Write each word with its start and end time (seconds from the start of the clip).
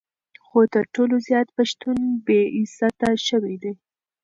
خو 0.45 0.59
تر 0.73 0.85
ټولو 0.95 1.15
زیات 1.27 1.47
پښتون 1.57 1.97
بې 2.25 2.41
عزته 2.57 3.09
شوی 3.27 3.55
دی. 3.63 3.73